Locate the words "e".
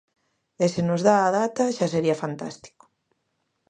0.63-0.65